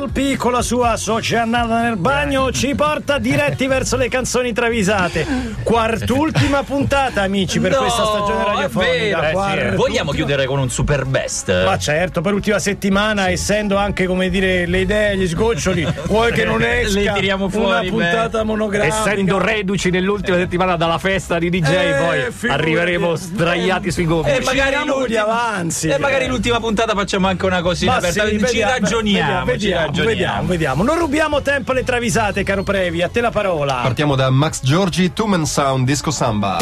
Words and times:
LP 0.00 0.36
con 0.36 0.52
la 0.52 0.62
sua 0.62 0.96
Sociannata 0.96 1.82
nel 1.82 1.96
bagno 1.96 2.50
ci 2.52 2.74
porta 2.74 3.18
diretti 3.18 3.66
verso 3.68 3.96
le 3.96 4.08
canzoni 4.08 4.52
travisate. 4.54 5.26
Quart'ultima 5.62 6.62
puntata, 6.62 7.20
amici, 7.22 7.60
per 7.60 7.72
No, 7.72 7.78
questa 7.78 8.04
stagione 8.06 8.44
radiofonica. 8.44 9.28
Eh, 9.28 9.32
Quart'ultima- 9.32 9.74
Vogliamo 9.76 10.12
chiudere 10.12 10.46
con 10.46 10.58
un 10.58 10.70
super 10.70 11.04
best? 11.04 11.64
Ma 11.64 11.76
certo, 11.78 12.20
per 12.22 12.32
l'ultima 12.32 12.58
settimana, 12.58 13.28
essendo 13.30 13.76
anche 13.76 14.06
come 14.06 14.30
dire 14.30 14.64
le 14.66 14.80
idee, 14.80 15.16
gli 15.16 15.28
sgoccioli, 15.28 15.86
vuoi 16.06 16.32
che 16.32 16.44
non 16.44 16.62
esca 16.64 16.98
Le 17.00 17.12
tiriamo 17.12 17.44
una 17.44 17.52
fuori, 17.52 17.88
puntata 17.90 18.42
monografica. 18.42 19.10
Essendo 19.10 19.38
reduci 19.38 19.90
nell'ultima 19.90 20.36
settimana 20.38 20.76
dalla 20.76 20.98
festa 20.98 21.38
di 21.38 21.50
DJ, 21.50 21.68
Eh, 21.68 21.94
poi 21.98 22.20
figurati. 22.32 22.60
arriveremo 22.62 23.14
sdraiati 23.16 23.90
sui 23.90 24.04
gomiti. 24.06 24.30
E 24.36 24.40
magari, 24.44 24.70
Finiamo 24.76 24.94
l'ulti- 24.94 25.10
di 25.10 25.16
avanzi. 25.18 25.88
e 25.88 25.98
magari 25.98 26.26
l'ultima 26.26 26.58
puntata 26.58 26.94
facciamo 26.94 27.26
anche 27.26 27.44
una 27.46 27.60
cosina 27.60 27.92
Ma 27.92 27.98
aperta. 27.98 28.24
sì, 28.24 28.30
ci 28.30 28.36
vediamo, 28.38 28.72
ragioniamo, 28.72 29.44
vediamo, 29.44 29.84
ci 29.86 29.89
ragioniamo. 29.90 30.08
vediamo, 30.08 30.46
vediamo. 30.48 30.82
Non 30.82 30.98
rubiamo 30.98 31.42
tempo 31.42 31.72
alle 31.72 31.84
travisate, 31.84 32.42
caro 32.42 32.62
Previ, 32.62 33.02
a 33.02 33.08
te 33.08 33.20
la 33.20 33.30
parola. 33.30 33.80
Partiamo 33.82 34.14
da 34.14 34.30
Max 34.30 34.60
Giorgi, 34.62 35.12
Two 35.12 35.26
Man 35.26 35.46
Sound, 35.46 35.86
Disco 35.86 36.10
Samba. 36.10 36.58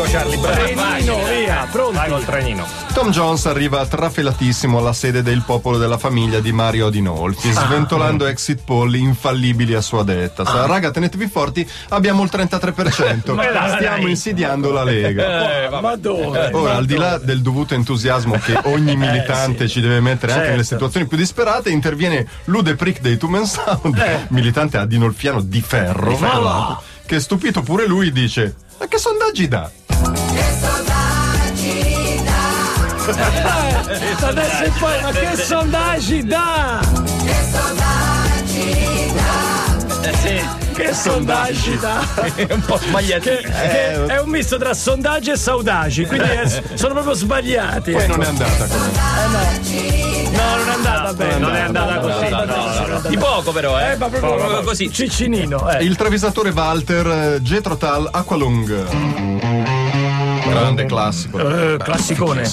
amico 0.00 0.02
Charlie 0.04 0.38
Brown. 0.38 0.54
Trenino, 0.54 1.16
via, 1.16 1.19
pronti. 1.70 1.96
Vai 1.96 2.08
col 2.10 2.24
trenino. 2.24 2.66
Tom 2.92 3.10
Jones 3.10 3.46
arriva 3.46 3.84
trafelatissimo 3.86 4.78
alla 4.78 4.92
sede 4.92 5.22
del 5.22 5.42
popolo 5.46 5.78
della 5.78 5.98
famiglia 5.98 6.40
di 6.40 6.52
Mario 6.52 6.88
Adinolfi, 6.88 7.50
sventolando 7.52 8.26
exit 8.26 8.62
poll 8.64 8.94
infallibili 8.94 9.74
a 9.74 9.80
sua 9.80 10.02
detta. 10.02 10.44
Sa, 10.44 10.66
Raga, 10.66 10.90
tenetevi 10.90 11.28
forti, 11.28 11.68
abbiamo 11.90 12.22
il 12.22 12.30
33%. 12.32 13.32
Ma 13.34 13.46
dai. 13.46 13.70
Stiamo 13.76 14.06
insidiando 14.08 14.72
la 14.72 14.84
Lega. 14.84 15.64
Eh, 15.66 15.80
Ma 15.80 15.96
dove? 15.96 16.50
Ora, 16.52 16.76
al 16.76 16.86
di 16.86 16.96
là 16.96 17.18
del 17.18 17.40
dovuto 17.40 17.74
entusiasmo 17.74 18.38
che 18.38 18.58
ogni 18.64 18.96
militante 18.96 19.68
ci 19.68 19.80
deve 19.80 20.00
mettere 20.00 20.32
anche 20.32 20.38
Certo. 20.44 20.50
nelle 20.50 20.64
situazioni 20.64 21.06
più 21.06 21.16
disperate, 21.16 21.70
interviene 21.70 22.26
Lude 22.44 22.74
Prick 22.74 23.00
dei 23.00 23.16
Two 23.16 23.28
Man 23.28 23.46
Sound, 23.46 24.26
militante 24.28 24.76
adinolfiano 24.78 25.40
di 25.40 25.60
ferro, 25.60 26.16
tra 26.16 26.38
l'altro, 26.38 26.82
che 27.06 27.20
stupito 27.20 27.62
pure 27.62 27.86
lui 27.86 28.10
dice: 28.12 28.54
Ma 28.78 28.86
che 28.86 28.98
sondaggi 28.98 29.46
dà? 29.48 29.70
Adesso 33.08 34.62
e 34.64 34.70
poi, 34.78 35.00
ma 35.02 35.10
che 35.10 35.36
sondaggi 35.36 36.24
dà? 36.24 36.80
Eh, 40.02 40.14
sì, 40.22 40.40
Che 40.74 40.94
sondaggi 40.94 41.78
dà? 41.78 42.00
è 42.34 42.46
un 42.52 42.60
po' 42.60 42.78
sbagliato. 42.78 43.22
Che, 43.22 43.38
che 43.42 44.06
è 44.06 44.20
un 44.20 44.28
misto 44.30 44.56
tra 44.58 44.72
sondaggi 44.74 45.30
e 45.30 45.36
saudagi, 45.36 46.06
quindi 46.06 46.28
è- 46.28 46.62
sono 46.74 46.92
proprio 46.94 47.14
sbagliati. 47.14 47.92
Poi 47.92 48.02
ecco. 48.02 48.16
non 48.16 48.22
è 48.22 48.26
andata 48.28 48.66
così. 48.66 50.28
No, 50.30 50.56
non 50.56 50.68
è 50.68 50.72
andata 50.74 51.12
bene. 51.14 51.38
non 51.38 51.54
è 51.54 51.60
andata 51.60 51.94
No, 51.94 52.00
no, 52.00 52.14
così. 52.14 52.28
no, 52.30 52.38
no, 52.38 52.44
No, 52.44 52.44
no, 52.44 52.54
no, 52.54 52.72
no, 52.72 52.86
no. 52.86 53.00
no. 53.02 53.08
Di 53.08 53.16
poco 53.18 53.52
però, 53.52 53.78
eh. 53.78 53.90
Eh, 53.92 53.96
ma 53.96 54.08
proprio, 54.08 54.34
Proprio 54.36 54.62
così. 54.62 54.90
Ciccinino, 54.92 55.68
eh. 55.70 55.84
Il 55.84 55.96
travisatore 55.96 56.50
Walter 56.50 57.06
eh, 57.06 57.40
Jethro 57.42 57.76
Tull 57.76 58.08
Aqualung. 58.10 59.59
Grande 60.50 60.86
classico. 60.86 61.38
Eh, 61.38 61.76
classicone. 61.78 62.48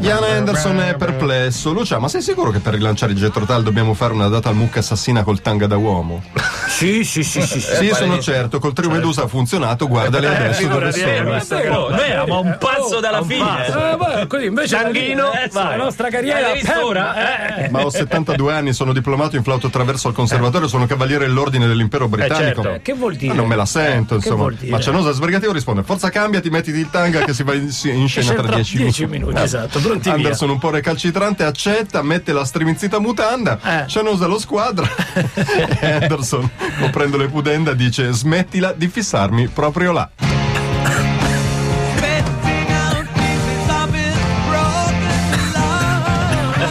Ian 0.00 0.22
Anderson 0.22 0.80
è 0.80 0.94
perplesso. 0.96 1.72
Lucia, 1.72 1.98
ma 1.98 2.08
sei 2.08 2.22
sicuro 2.22 2.50
che 2.50 2.58
per 2.58 2.74
rilanciare 2.74 3.12
il 3.12 3.18
Jethro 3.18 3.44
Tull 3.44 3.62
dobbiamo 3.62 3.94
fare 3.94 4.12
una 4.12 4.28
data 4.28 4.48
al 4.48 4.54
mucca 4.54 4.80
assassina 4.80 5.22
col 5.22 5.40
tanga 5.40 5.66
da 5.66 5.76
uomo? 5.76 6.22
Sì, 6.68 7.04
sì, 7.04 7.22
sì, 7.22 7.42
sì. 7.42 7.60
sì. 7.60 7.74
Sì, 7.76 7.90
sono 7.94 8.18
certo, 8.20 8.58
col 8.58 8.72
trio 8.72 8.90
Medusa 8.90 9.24
ha 9.24 9.26
funzionato, 9.26 9.88
guardali 9.88 10.26
adesso 10.26 10.66
dove 10.66 10.88
eh, 10.88 11.40
sono. 11.40 11.76
Oh, 11.78 11.90
noi 11.90 12.08
eravamo 12.08 12.36
a 12.36 12.40
un 12.40 12.56
passo 12.58 13.00
dalla 13.00 13.22
fine. 13.22 13.66
Eh, 13.66 13.96
beh, 13.96 14.26
così 14.26 14.44
invece 14.46 14.76
Sanghino, 14.76 15.32
eh, 15.32 15.48
la 15.52 15.76
nostra 15.76 16.08
carriera 16.08 16.50
ora? 16.82 17.56
eh, 17.56 17.68
Ma 17.70 17.84
ho 17.84 17.90
72 17.90 18.52
anni, 18.52 18.72
sono 18.72 18.92
diplomato 18.92 19.36
in 19.36 19.42
flauto 19.42 19.66
attraverso 19.68 20.08
al 20.08 20.14
conservatorio, 20.14 20.68
sono 20.68 20.86
cavaliere 20.86 21.26
dell'ordine 21.26 21.66
dell'impero 21.66 22.08
britannico. 22.08 22.62
certo. 22.62 22.80
Che 22.82 22.92
vuol 22.94 23.14
dire? 23.16 23.32
Ma 23.32 23.40
non 23.40 23.48
me 23.48 23.56
la 23.56 23.66
sento, 23.66 24.14
insomma. 24.14 24.52
Ma 24.68 24.80
Cianosa 24.80 25.12
sbrigativo 25.12 25.52
risponde: 25.52 25.82
Forza 25.82 26.10
cambiati, 26.10 26.50
mettiti 26.50 26.78
il 26.78 26.90
tanga 26.98 27.24
che 27.24 27.32
si 27.32 27.42
va 27.42 27.54
in, 27.54 27.70
in 27.84 28.08
scena 28.08 28.34
tra 28.34 28.54
10 28.54 28.76
minuti. 28.76 28.96
10 28.98 29.06
minuti, 29.06 29.40
esatto, 29.40 29.78
pronti 29.78 30.08
via. 30.08 30.14
Anderson 30.14 30.50
un 30.50 30.58
po' 30.58 30.70
recalcitrante 30.70 31.44
accetta, 31.44 32.02
mette 32.02 32.32
la 32.32 32.44
striminzita 32.44 32.98
mutanda, 32.98 33.58
Eh. 33.62 33.86
Cianosa 33.86 34.26
lo 34.26 34.38
squadra 34.38 34.88
e 35.80 35.92
Anderson, 35.92 36.48
coprendo 36.80 37.16
le 37.16 37.28
pudenda, 37.28 37.72
dice 37.72 38.12
smettila 38.12 38.72
di 38.72 38.88
fissarmi 38.88 39.48
proprio 39.48 39.92
là. 39.92 40.10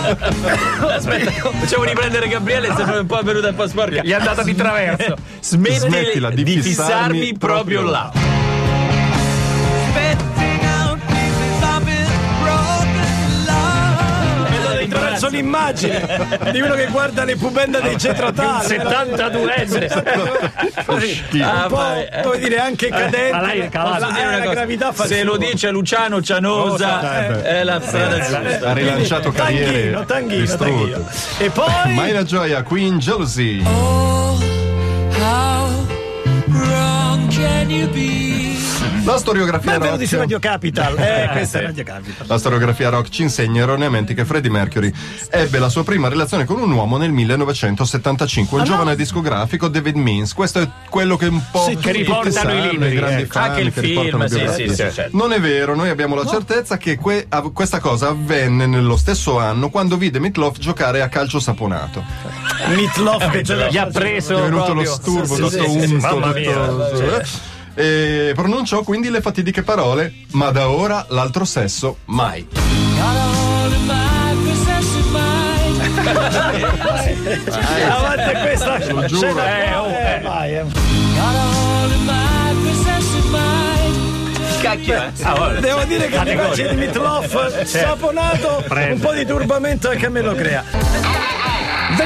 Aspetta, 0.08 1.32
facciamo 1.32 1.84
riprendere 1.84 2.28
Gabriele, 2.28 2.74
sembra 2.76 3.00
un 3.00 3.06
po' 3.06 3.22
venuta 3.22 3.50
un 3.50 3.56
po' 3.56 3.68
sporca. 3.68 4.02
Gli 4.02 4.12
è 4.12 4.14
andata 4.14 4.44
di 4.44 4.56
traverso. 4.56 5.16
Smetti 5.42 5.80
Smettila 5.80 6.30
di 6.30 6.44
di, 6.44 6.62
fissarmi 6.62 7.20
fissarmi 7.20 7.38
proprio 7.38 7.82
proprio 7.82 7.82
là. 7.82 8.27
Attraverso 15.28 15.30
l'immagine 15.30 16.52
di 16.52 16.62
uno 16.62 16.74
che 16.74 16.88
guarda 16.88 17.24
le 17.24 17.36
pubende 17.36 17.82
dei 17.82 17.98
cetrotali. 17.98 18.68
72enne. 18.68 19.86
Ah, 21.42 21.64
un 21.64 21.68
po', 21.70 21.94
eh. 21.94 22.22
come 22.24 22.38
dire, 22.40 22.60
anche 22.60 22.90
cadente. 22.90 23.32
ma 23.32 23.42
lei 23.42 23.60
è 23.60 23.70
calato. 23.70 24.00
la, 24.00 24.18
eh, 24.18 24.22
una 24.22 24.32
la 24.32 24.44
cosa? 24.44 24.54
gravità 24.54 24.92
fa 24.92 25.06
Se 25.06 25.24
lo 25.24 25.38
dice 25.38 25.70
Luciano 25.70 26.22
Cianosa, 26.22 27.26
eh, 27.26 27.28
beh. 27.28 27.42
è 27.44 27.64
la 27.64 27.82
strada 27.82 28.20
giusta. 28.20 28.70
Ha 28.70 28.74
rilanciato 28.74 29.32
carriere 29.32 29.92
Tanghino, 30.06 30.06
tanghino, 30.06 30.56
tanghino. 30.56 31.10
E 31.38 31.50
poi 31.50 31.94
Mai 31.94 32.12
la 32.12 32.24
gioia, 32.24 32.64
Queen 32.64 33.00
Jealousy. 33.00 33.64
La 39.04 39.18
storiografia 39.18 39.72
benvenuti 39.72 40.06
su 40.06 40.16
rock. 40.16 40.24
Radio 40.32 40.40
Capital. 40.40 40.96
Eh, 41.08 41.30
questa 41.32 41.60
è 41.60 41.62
Radio 41.64 41.84
Capital. 41.84 42.28
La 42.28 42.38
storiografia 42.38 42.90
rock 42.90 43.10
ci 43.10 43.22
insegna 43.24 43.62
erroneamente 43.62 44.14
che 44.14 44.26
Freddie 44.26 44.50
Mercury 44.52 44.92
ebbe 45.30 45.60
la 45.60 45.70
sua 45.70 45.84
prima 45.84 46.08
relazione 46.10 46.46
con 46.46 46.60
un 46.60 46.72
uomo 46.72 46.98
nel 46.98 47.12
1975, 47.12 48.60
un 48.60 48.64
giovane 48.66 48.96
discografico 48.96 49.68
David 49.68 49.96
Means. 49.96 50.34
Questo 50.34 50.60
è 50.60 50.70
quello 50.90 51.16
che 51.18 51.26
un 51.28 51.42
po' 51.52 51.64
Sì, 51.64 51.76
che 51.76 51.76
tutti 51.78 51.92
riportano 51.92 52.32
sanno, 52.32 52.54
i 52.66 52.70
libri, 52.72 52.96
grandi 52.96 53.22
ecco. 53.24 53.32
fan 53.34 53.50
Anche 53.50 53.62
il 53.62 53.74
che 53.74 53.82
riportano 53.82 54.28
film, 54.28 54.52
sì, 54.54 54.64
sì, 54.64 54.70
sì, 54.70 54.76
certo. 54.94 55.18
Non 55.18 55.32
è 55.34 55.40
vero, 55.40 55.76
noi 55.76 55.90
abbiamo 55.90 56.16
la 56.16 56.26
certezza 56.26 56.78
che 56.78 56.98
que- 56.98 57.26
av- 57.30 57.52
questa 57.54 57.80
cosa 57.80 58.10
avvenne 58.10 58.66
nello 58.66 58.98
stesso 58.98 59.40
anno 59.40 59.70
quando 59.70 59.98
vide 59.98 60.20
Meatloaf 60.20 60.58
giocare 60.58 61.02
a 61.02 61.10
calcio 61.10 61.40
saponato. 61.40 62.04
Meatloaf 62.68 63.30
che 63.32 63.44
ce 63.46 63.68
Gli 63.70 63.78
ha 63.78 63.88
preso 63.88 64.38
È 64.38 64.42
venuto 64.42 64.74
lo 64.74 64.86
sturbo, 64.86 65.26
Sì, 65.36 65.42
tutto 65.42 65.50
sì, 65.50 65.80
sì, 65.88 65.94
unto, 65.94 66.08
mamma 66.20 66.34
mia. 66.34 66.54
tutto- 66.68 67.56
E 67.80 68.32
pronunciò 68.34 68.82
quindi 68.82 69.12
le 69.12 69.22
fatidiche 69.22 69.62
parole, 69.62 70.12
ma 70.32 70.50
da 70.50 70.68
ora 70.70 71.06
l'altro 71.10 71.46
sesso 71.46 71.98
mai. 72.06 72.48
Avanti 77.88 78.40
questa 78.42 78.92
Lo 78.92 79.06
giuro. 79.06 79.40
Eh, 79.40 79.76
oh, 79.76 79.90
eh, 79.90 80.20
vai, 80.24 80.56
eh. 80.56 80.66
Cacchio, 84.60 84.96
eh. 84.96 85.12
Ah. 85.22 85.50
Devo 85.60 85.84
dire 85.84 86.08
che 86.08 86.24
l'immagine 86.24 86.70
di 86.70 86.76
Meatloaf 86.78 87.64
saponato 87.64 88.64
un 88.68 89.00
po' 89.00 89.14
di 89.14 89.24
turbamento 89.24 89.90
anche 89.90 90.08
a 90.08 90.10
me 90.10 90.22
lo 90.22 90.34
crea. 90.34 91.27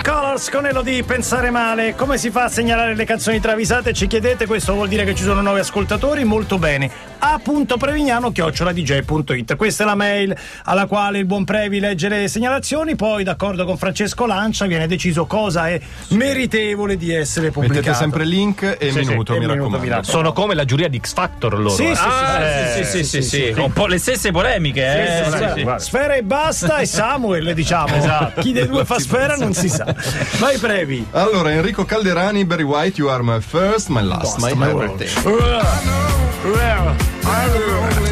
Colors 0.02 0.50
con 0.50 0.66
Elodie, 0.66 1.04
pensare 1.04 1.52
male. 1.52 1.96
Come 1.96 2.18
si 2.18 2.32
fa 2.32 2.46
a 2.46 2.50
segnalare 2.50 2.96
le 2.96 3.06
canzoni 3.06 3.40
travisate? 3.40 3.94
Ci 3.94 4.08
chiedete, 4.08 4.48
questo 4.48 4.74
vuol 4.74 4.88
dire 4.88 5.04
che 5.04 5.14
ci 5.14 5.24
sono 5.24 5.42
nuovi 5.42 5.60
ascoltatori? 5.60 6.24
Molto 6.24 6.58
bene. 6.58 7.11
a.prevignano 7.24 8.32
chioccioladj.it. 8.32 9.56
Questa 9.56 9.84
è 9.84 9.86
la 9.86 9.96
mail 9.96 10.36
alla 10.66 10.88
quale 10.88 11.20
il 11.20 11.26
buon 11.26 11.44
Previ 11.44 11.80
legge 11.80 12.10
le 12.10 12.28
segnalazioni, 12.28 12.96
poi 12.96 13.24
d'accordo 13.24 13.64
con 13.66 13.78
Francesco 13.78 14.26
Lancia 14.26 14.66
viene 14.66 14.88
deciso 14.88 15.26
cosa 15.26 15.70
è 15.70 15.80
meritevole 16.10 16.98
di 16.98 17.14
essere 17.14 17.52
pubblicato. 17.52 17.80
Mettete 17.82 17.98
sempre 17.98 18.26
link 18.26 18.78
e 18.80 18.92
Sì, 18.92 19.00
minuto, 19.00 19.34
sì, 19.34 19.40
mi 19.40 19.46
minuto, 19.46 19.48
raccomando. 19.48 19.78
mi 19.78 19.88
raccomando. 19.90 20.10
Sono 20.12 20.34
come 20.34 20.56
la 20.56 20.66
giuria 20.66 20.88
di 20.88 21.00
X 21.00 21.14
Factor 21.14 21.54
loro. 21.58 21.70
Sì, 21.70 21.86
eh. 21.86 21.96
sì, 21.96 22.84
sì, 22.84 22.84
sì, 22.84 23.04
sì, 23.04 23.04
sì, 23.04 23.22
sì, 23.22 23.54
sì. 23.54 23.60
Un 23.60 23.72
po' 23.74 23.86
le 23.88 23.98
stesse 24.00 24.32
polemiche, 24.32 24.82
eh. 24.84 25.24
Sì, 25.26 25.32
Sì, 25.32 25.38
sì, 25.38 25.44
sì. 25.56 25.60
sì. 25.60 25.86
Sfera 25.86 26.16
e 26.16 26.24
basta 26.24 26.78
e 26.80 26.86
Samuel, 26.86 27.54
diciamo. 27.54 28.32
Chi 28.40 28.52
dei 28.52 28.68
due 28.68 28.86
fa 28.86 29.00
sfera 29.00 29.36
non 29.36 29.54
si 29.54 29.70
sa. 29.70 29.94
Vai 30.40 30.58
Previ. 30.58 31.06
Allora, 31.12 31.52
Enrico 31.52 31.86
Calderani, 31.86 32.46
Barry 32.46 32.64
White, 32.64 33.00
You 33.00 33.10
Are 33.10 33.24
My 33.24 33.40
First, 33.42 33.90
My 33.90 34.04
Last, 34.04 34.38
My 34.40 34.52
Everything. 34.52 36.21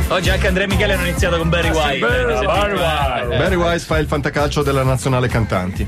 Oggi 0.10 0.30
anche 0.30 0.48
Andrea 0.48 0.66
e 0.66 0.70
Michele 0.70 0.94
hanno 0.94 1.06
iniziato 1.08 1.38
con 1.38 1.50
Barry 1.50 1.70
White. 1.70 2.06
Barry 3.28 3.56
White 3.56 3.80
fa 3.80 3.98
il 3.98 4.08
fantacalcio 4.08 4.62
della 4.62 4.84
nazionale 4.84 5.28
cantanti. 5.28 5.88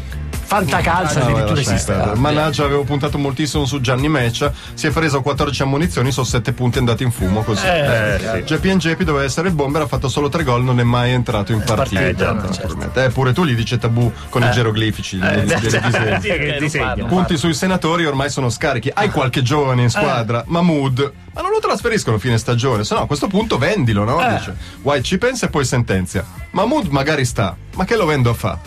Fantacalcio 0.51 1.19
No, 1.19 1.25
addirittura 1.25 1.59
esiste. 1.61 1.93
perdere. 1.93 2.19
Mannaggia, 2.19 2.65
avevo 2.65 2.83
puntato 2.83 3.17
moltissimo 3.17 3.63
su 3.65 3.79
Gianni 3.79 4.09
Meccia. 4.09 4.51
Si 4.73 4.85
è 4.85 4.91
preso 4.91 5.21
14 5.21 5.61
ammunizioni, 5.61 6.11
sono 6.11 6.25
7 6.25 6.51
punti 6.51 6.77
andati 6.77 7.03
in 7.03 7.11
fumo 7.11 7.41
così. 7.43 7.65
Eh, 7.65 8.43
Geppi 8.45 8.75
Geppi 8.75 9.03
doveva 9.05 9.23
essere 9.23 9.47
il 9.47 9.53
bomber, 9.53 9.83
ha 9.83 9.87
fatto 9.87 10.09
solo 10.09 10.27
3 10.27 10.43
gol, 10.43 10.63
non 10.63 10.79
è 10.79 10.83
mai 10.83 11.11
entrato 11.11 11.53
in 11.53 11.63
partita. 11.65 12.01
naturalmente. 12.33 13.05
Eh, 13.05 13.09
pure 13.11 13.31
tu 13.31 13.45
gli 13.45 13.55
dice 13.55 13.77
tabù 13.77 14.11
con 14.29 14.43
i 14.43 14.51
geroglifici. 14.51 15.17
gli- 15.17 15.23
gli- 15.23 15.53
gli 15.53 15.59
disegni. 15.59 16.21
Sì, 16.21 16.27
che 16.27 16.57
disegno. 16.59 17.05
Punti 17.05 17.37
sui 17.37 17.53
senatori 17.53 18.05
ormai 18.05 18.29
sono 18.29 18.49
scarichi. 18.49 18.91
Hai 18.93 19.09
qualche 19.09 19.41
giovane 19.41 19.83
in 19.83 19.89
squadra? 19.89 20.43
Mahmood. 20.47 21.11
Ma 21.33 21.39
non 21.41 21.51
lo 21.51 21.59
trasferiscono 21.59 22.17
a 22.17 22.19
fine 22.19 22.37
stagione, 22.37 22.83
se 22.83 22.93
no 22.93 23.01
a 23.03 23.07
questo 23.07 23.27
punto 23.27 23.57
vendilo, 23.57 24.03
no? 24.03 24.17
Dice. 24.37 24.53
White 24.81 25.03
ci 25.03 25.17
pensa 25.17 25.45
e 25.45 25.49
poi 25.49 25.63
sentenzia. 25.63 26.25
Mahmood 26.51 26.87
magari 26.87 27.23
sta, 27.23 27.55
ma 27.75 27.85
che 27.85 27.95
lo 27.95 28.05
vendo 28.05 28.29
a 28.31 28.33
fa? 28.33 28.59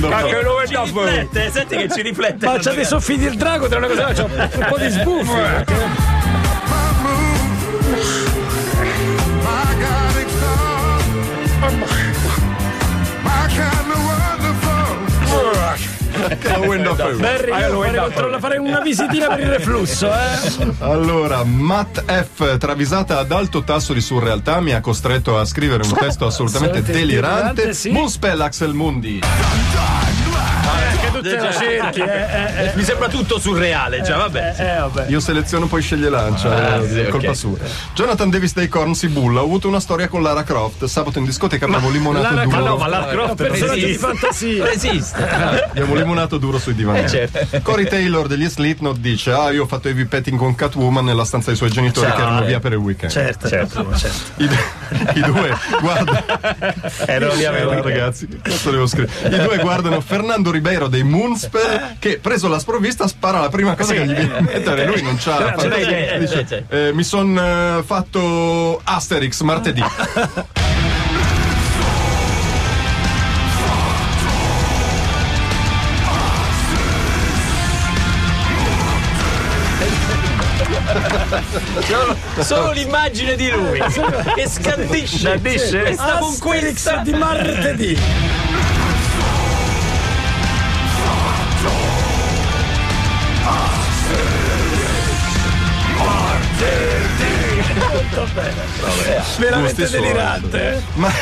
Wonderful. 0.00 0.30
Che 0.30 0.42
lo? 0.42 0.56
Ci 0.66 0.76
riflette, 0.76 1.50
senti 1.50 1.76
che 1.76 1.88
ci 1.88 2.02
riflette. 2.02 2.46
Ma 2.46 2.58
c'ha 2.58 2.72
dei 2.72 2.84
soffi 2.84 3.16
del 3.16 3.36
drago 3.36 3.68
tra 3.68 3.78
una 3.78 3.86
cosa 3.86 4.12
c'ha 4.12 4.24
un 4.24 4.66
po' 4.68 4.78
di 4.78 4.88
sbuffi. 4.88 6.17
Wonderful. 16.44 16.48
Che 16.50 16.58
lo 16.58 16.68
vendo 16.68 16.90
a 16.90 16.94
fa? 16.94 17.08
Berry, 17.08 17.50
io 17.92 18.10
farei, 18.10 18.40
farei 18.40 18.58
una 18.58 18.80
visitina 18.80 19.28
per 19.28 19.40
il 19.40 19.46
reflusso, 19.50 20.10
eh. 20.12 20.66
Allora, 20.80 21.44
Matt 21.44 22.04
F, 22.04 22.56
travisata 22.58 23.18
ad 23.18 23.32
alto 23.32 23.62
tasso 23.64 23.92
di 23.92 24.00
surrealtà, 24.00 24.60
mi 24.60 24.72
ha 24.72 24.80
costretto 24.80 25.38
a 25.38 25.44
scrivere 25.44 25.82
un 25.82 25.92
testo 25.94 26.26
assolutamente 26.26 26.78
Assolutamente 26.78 26.92
delirante. 26.92 27.54
delirante, 27.54 27.74
sì. 27.74 27.90
Moonspell 27.90 28.40
Axel 28.40 28.72
Mundi. 28.74 29.20
Che 31.00 31.10
tutte 31.12 31.30
le 31.40 31.52
cerchi, 31.52 32.00
eh, 32.00 32.64
eh, 32.66 32.72
Mi 32.74 32.82
sembra 32.82 33.08
tutto 33.08 33.38
surreale, 33.38 34.00
già, 34.02 34.16
vabbè. 34.16 34.54
eh, 34.58 34.62
eh, 34.64 34.78
vabbè. 34.78 35.06
Io 35.08 35.20
seleziono 35.20 35.66
poi 35.66 35.82
sceglie 35.82 36.08
lancia, 36.08 36.48
Ah, 36.54 36.76
eh, 36.76 36.88
sì, 36.88 36.98
è 37.00 37.08
colpa 37.08 37.28
ok. 37.30 37.36
sua. 37.36 37.56
Jonathan 37.94 38.30
Davis 38.30 38.52
dei 38.54 38.68
Korn 38.68 38.94
si 38.94 39.08
bulla, 39.08 39.40
ho 39.40 39.44
avuto 39.44 39.68
una 39.68 39.80
storia 39.80 40.08
con 40.08 40.22
Lara 40.22 40.42
Croft. 40.42 40.84
Sabato 40.86 41.18
in 41.18 41.24
discoteca 41.24 41.64
abbiamo 41.66 41.90
limonato 41.90 42.34
Lara 42.34 42.44
duro. 42.44 42.56
Croft, 42.64 42.80
ma 42.80 42.86
Lara 42.88 43.06
Croft 43.06 43.34
personaggio 43.36 43.74
di 43.74 43.84
esiste. 43.84 44.06
fantasia. 44.06 44.70
Esiste. 44.70 45.26
Abbiamo 45.68 45.94
limonato 45.94 46.38
duro 46.38 46.58
sui 46.58 46.74
divani. 46.74 47.08
certo. 47.08 47.60
Corey 47.62 47.86
Taylor 47.86 48.26
degli 48.26 48.48
Slipknot 48.48 48.98
dice: 48.98 49.32
Ah, 49.32 49.50
io 49.50 49.62
ho 49.64 49.66
fatto 49.66 49.88
heavy 49.88 50.04
petting 50.06 50.38
con 50.38 50.54
Catwoman 50.54 51.04
nella 51.04 51.24
stanza 51.24 51.48
dei 51.48 51.56
suoi 51.56 51.70
genitori 51.70 52.10
che 52.10 52.20
erano 52.20 52.42
via 52.44 52.60
per 52.60 52.72
il 52.72 52.78
weekend. 52.78 53.12
Certo, 53.12 53.48
certo, 53.48 53.86
certo. 53.96 54.42
I, 54.42 54.48
i 55.14 55.20
due 55.20 55.54
guardano. 55.80 56.24
Ero 57.06 57.34
lì 57.34 57.44
a 57.44 57.52
Eh, 57.56 57.82
ragazzi, 57.82 58.26
questo 58.42 58.70
devo 58.70 58.86
scrivere. 58.86 59.36
I 59.36 59.40
due 59.42 59.58
guardano 59.58 60.00
Fernando 60.00 60.50
Ribeiro 60.58 60.88
dei 60.88 61.04
Moonspell 61.04 61.98
che 62.00 62.18
preso 62.20 62.48
la 62.48 62.58
sprovvista 62.58 63.06
spara 63.06 63.38
la 63.40 63.48
prima 63.48 63.76
cosa 63.76 63.92
che 63.92 64.04
gli 64.04 64.12
viene 64.12 64.38
in 64.38 64.44
mente. 64.44 64.86
Lui 64.86 65.02
non 65.02 65.16
c'ha 65.16 65.54
la 65.54 66.18
Dice, 66.18 66.46
cioè. 66.48 66.64
eh, 66.68 66.92
mi 66.92 67.04
sono 67.04 67.80
fatto 67.86 68.80
Asterix 68.82 69.40
martedì. 69.42 69.84
Solo 82.40 82.72
l'immagine 82.72 83.36
di 83.36 83.50
lui 83.50 83.80
che 84.34 84.48
scandisce. 84.48 85.18
Scandisce? 85.18 85.80
Questa 85.82 86.18
Asterix 86.18 86.18
conquista. 86.20 86.96
di 87.04 87.12
martedì. 87.12 87.98
Veramente 99.38 99.82
Gusti 99.82 99.86
suoi. 99.86 100.00
delirante. 100.00 100.82
Ma- 100.94 101.12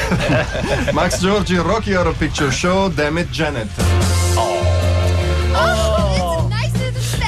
Max 0.93 1.19
Giorgi, 1.21 1.57
Rocky 1.57 1.95
Horror 1.95 2.15
Picture 2.15 2.51
Show, 2.51 2.89
Damn 2.89 3.19
it 3.19 3.29
Janet. 3.31 3.69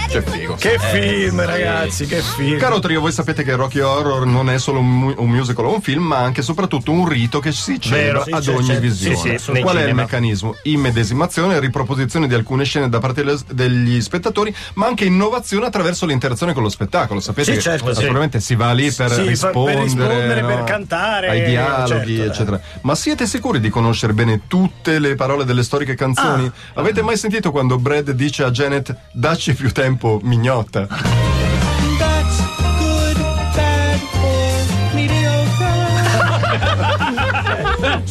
Che 0.08 0.22
figo. 0.22 0.37
Che 0.58 0.76
film, 0.80 1.44
ragazzi, 1.44 2.04
che 2.06 2.20
film. 2.20 2.58
Caro 2.58 2.80
trio, 2.80 3.00
voi 3.00 3.12
sapete 3.12 3.44
che 3.44 3.54
Rocky 3.54 3.78
Horror 3.78 4.26
non 4.26 4.50
è 4.50 4.58
solo 4.58 4.80
un, 4.80 4.90
mu- 4.98 5.14
un 5.16 5.28
musical 5.30 5.66
o 5.66 5.74
un 5.74 5.80
film, 5.80 6.02
ma 6.02 6.16
anche 6.18 6.40
e 6.40 6.42
soprattutto 6.42 6.90
un 6.90 7.08
rito 7.08 7.38
che 7.38 7.52
si 7.52 7.80
celebra 7.80 8.24
Sì, 8.24 8.30
ad 8.32 8.42
c'è- 8.42 8.54
ogni 8.54 8.66
c'è- 8.66 8.80
visione. 8.80 9.38
sì, 9.38 9.52
sì, 9.52 9.60
Qual 9.60 9.76
è 9.76 9.84
il 9.86 9.94
meccanismo? 9.94 10.56
Immedesimazione 10.64 11.60
riproposizione 11.60 12.26
di 12.26 12.34
alcune 12.34 12.64
scene 12.64 12.88
da 12.88 12.98
parte 12.98 13.22
degli 13.52 14.00
spettatori, 14.00 14.52
ma 14.74 14.86
anche 14.86 15.04
innovazione 15.04 15.66
attraverso 15.66 16.06
l'interazione 16.06 16.52
con 16.52 16.64
lo 16.64 16.68
spettacolo. 16.70 17.20
Sapete 17.20 17.50
Sì, 17.52 17.56
che 17.56 17.62
certo, 17.62 17.92
sì. 17.94 18.00
naturalmente 18.00 18.40
si 18.40 18.56
va 18.56 18.72
lì 18.72 18.90
per 18.90 19.10
Sì, 19.10 19.14
fa- 19.14 19.20
per 19.20 19.26
rispondere, 19.28 19.82
rispondere, 19.84 20.40
no? 20.40 20.46
per 20.48 20.64
cantare, 20.64 21.28
ai 21.28 21.44
dialoghi, 21.44 22.16
certo. 22.16 22.32
eccetera. 22.32 22.60
Ma 22.82 22.96
siete 22.96 23.26
sicuri 23.26 23.60
di 23.60 23.68
conoscere 23.68 24.12
bene 24.12 24.40
tutte 24.48 24.98
le 24.98 25.14
parole 25.14 25.44
delle 25.44 25.62
storiche 25.62 25.94
canzoni? 25.94 26.46
Ah. 26.46 26.80
Avete 26.80 27.00
mai 27.02 27.16
sentito 27.16 27.52
quando 27.52 27.78
Brad 27.78 28.10
dice 28.10 28.42
a 28.42 28.50
Janet 28.50 28.92
dacci 29.12 29.54
più 29.54 29.70
tempo, 29.70 30.18
mignotta? 30.24 30.46
Mediocre. 30.48 30.88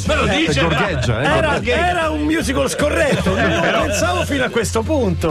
Me 0.05 0.15
lo 0.15 0.27
dice. 0.27 0.61
gorgheggia, 0.61 1.21
eh? 1.21 1.25
Era, 1.25 1.61
era 1.63 2.09
un 2.11 2.21
musical 2.21 2.69
scorretto, 2.69 3.35
non 3.35 3.49
lo 3.49 3.61
pensavo 3.61 4.23
fino 4.25 4.43
a 4.43 4.49
questo 4.49 4.83
punto. 4.83 5.29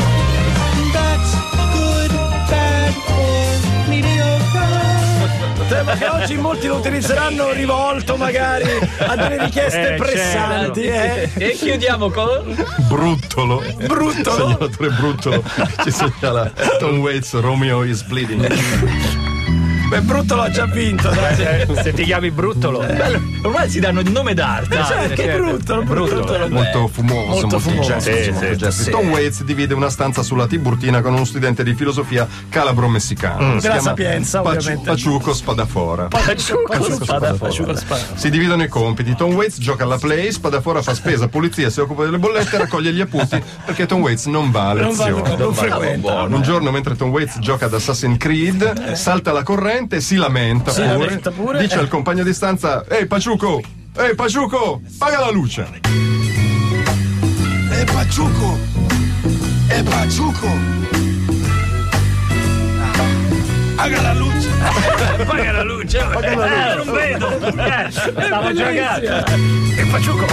That's 0.92 1.55
Che 5.98 6.06
oggi 6.08 6.36
molti 6.36 6.66
lo 6.66 6.76
utilizzeranno 6.76 7.52
rivolto 7.52 8.16
magari 8.16 8.64
a 8.98 9.14
delle 9.16 9.44
richieste 9.44 9.94
Eh, 9.94 9.96
pressanti. 9.96 10.82
Eh. 10.82 11.30
E 11.34 11.50
chiudiamo 11.52 12.10
con. 12.10 12.66
Bruttolo. 12.88 13.62
Bruttolo. 13.76 14.36
Segnalatore 14.36 14.88
bruttolo. 14.90 15.42
Ci 15.82 15.90
segnala 15.90 16.50
Tom 16.78 16.98
Waits, 16.98 17.34
Romeo 17.40 17.82
is 17.84 18.02
bleeding. 18.02 19.24
Beh, 19.96 20.02
Bruttolo 20.02 20.42
ha 20.42 20.50
già 20.50 20.66
vinto. 20.66 21.08
Dai. 21.08 21.66
Se 21.82 21.92
ti 21.92 22.04
chiami 22.04 22.30
Bruttolo. 22.30 22.80
Bello, 22.80 23.20
ormai 23.42 23.70
si 23.70 23.80
danno 23.80 24.00
il 24.00 24.10
nome 24.10 24.34
d'arte. 24.34 24.76
Cioè, 24.84 25.08
che 25.10 25.36
Bruttolo, 25.36 25.82
Bruttolo. 25.84 26.48
Molto 26.48 26.86
fumoso, 26.88 27.26
molto, 27.26 27.40
Molto 27.46 27.58
fumoso. 27.58 27.90
jazz, 27.92 28.02
Sì, 28.08 28.30
molto 28.30 28.70
sì, 28.70 28.82
sì. 28.84 28.90
Tom 28.90 29.08
Waits 29.08 29.42
divide 29.44 29.72
una 29.74 29.88
stanza 29.88 30.22
sulla 30.22 30.46
Tiburtina 30.46 31.00
con 31.00 31.14
uno 31.14 31.24
studente 31.24 31.62
di 31.64 31.74
filosofia 31.74 32.26
calabro-messicano. 32.48 33.54
Si 33.58 33.66
Della 33.66 33.74
chiama 33.74 33.80
Sapienza, 33.80 34.40
Paci- 34.42 34.56
ovviamente. 34.58 34.90
Paciuco 34.90 35.32
Spadafora. 35.32 36.08
Paciuco, 36.08 36.92
spada, 37.04 37.34
Paciuco, 37.34 37.74
spada. 37.76 38.02
Si 38.16 38.28
dividono 38.28 38.62
i 38.64 38.68
compiti. 38.68 39.14
Tom 39.14 39.32
Waits 39.34 39.58
gioca 39.60 39.84
alla 39.84 39.98
play, 39.98 40.30
Spadafora 40.30 40.82
fa 40.82 40.92
spesa, 40.94 41.28
polizia 41.28 41.70
si 41.70 41.80
occupa 41.80 42.04
delle 42.04 42.18
bollette 42.18 42.56
e 42.56 42.58
raccoglie 42.58 42.92
gli 42.92 43.00
appunti 43.00 43.42
perché 43.64 43.86
Tom 43.86 44.00
Waits 44.02 44.26
non 44.26 44.50
va 44.50 44.70
a 44.70 44.72
Non 44.74 44.94
va, 44.94 45.06
lezione. 45.08 45.36
non 45.36 45.54
frequenta. 45.54 46.22
Un 46.22 46.42
giorno, 46.42 46.70
mentre 46.70 46.96
Tom 46.96 47.10
Waits 47.10 47.38
gioca 47.38 47.64
ad 47.66 47.74
Assassin's 47.74 48.18
Creed, 48.18 48.92
salta 48.92 49.32
la 49.32 49.42
corrente, 49.42 49.84
si 50.00 50.16
lamenta, 50.16 50.70
Si 50.72 50.80
pure, 50.82 50.92
lamenta 50.98 51.30
pure. 51.30 51.58
dice 51.60 51.78
al 51.78 51.88
compagno 51.88 52.22
di 52.22 52.32
stanza: 52.34 52.84
Ehi 52.88 53.06
Paciuco, 53.06 53.62
ehi 53.96 54.14
Paciuco, 54.14 54.80
paga 54.98 55.20
la 55.20 55.30
luce. 55.30 55.66
E 57.70 57.84
Paciuco. 57.84 58.58
E 59.68 59.82
Paciuco. 59.82 60.48
Haga 63.76 64.00
la 64.02 64.14
luce. 64.14 64.48
Paga 65.26 65.52
la 65.52 65.62
luce. 65.62 65.98
Eh, 65.98 66.74
non 66.76 66.92
vedo. 66.92 67.24
Eh, 67.66 67.90
Stavo 67.90 68.52
giocando. 68.52 69.26
E 69.76 69.84
Paciuco. 69.90 70.26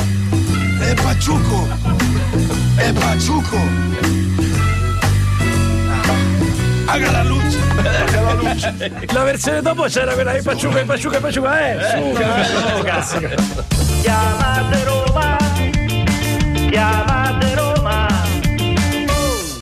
E 0.82 0.94
Paciuco. 0.94 1.68
E 2.78 2.94
Paciuco. 2.94 3.83
La 9.12 9.24
versione 9.24 9.62
dopo 9.62 9.84
c'era 9.84 10.14
quella 10.14 10.32
di 10.32 10.42
Paciuco 10.42 10.78
e 10.78 10.86
Paciuco 10.86 11.16
e 11.16 11.20
Paciuco. 11.20 11.52
Eh, 11.52 11.78
su, 11.92 12.82
classico. 12.82 13.28
Chiamate 14.02 14.84
Roma, 14.86 15.38
chiamate 16.70 17.56
Roma. 17.56 17.63